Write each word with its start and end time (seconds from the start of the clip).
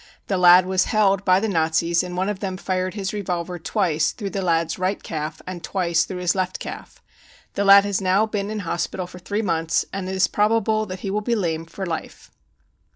The 0.25 0.37
lad 0.39 0.65
was 0.65 0.85
held 0.85 1.23
by 1.23 1.39
the 1.39 1.47
Nazis 1.47 2.01
and 2.01 2.17
one 2.17 2.27
of 2.27 2.39
them 2.39 2.57
fired 2.57 2.95
his 2.95 3.13
revolver 3.13 3.59
twice 3.59 4.13
through 4.13 4.31
the 4.31 4.41
lad's 4.41 4.79
right 4.79 5.03
calf 5.03 5.43
and 5.45 5.63
twice 5.63 6.05
through 6.05 6.21
his 6.21 6.33
left 6.33 6.57
calf. 6.57 7.03
The 7.53 7.63
lad 7.65 7.85
has 7.85 8.01
now 8.01 8.25
been 8.25 8.49
in 8.49 8.61
hospital 8.61 9.05
for 9.05 9.19
three 9.19 9.43
months, 9.43 9.85
and 9.93 10.09
it 10.09 10.15
is 10.15 10.27
probable 10.27 10.87
that 10.87 11.01
he 11.01 11.11
will 11.11 11.21
be 11.21 11.35
lame 11.35 11.65
for 11.67 11.85
life. 11.85 12.31